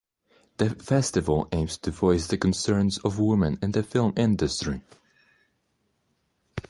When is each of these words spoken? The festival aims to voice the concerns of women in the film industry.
The 0.57 0.71
festival 0.71 1.47
aims 1.51 1.77
to 1.77 1.91
voice 1.91 2.25
the 2.25 2.35
concerns 2.39 2.97
of 3.05 3.19
women 3.19 3.59
in 3.61 3.71
the 3.73 3.83
film 3.83 4.13
industry. 4.17 4.81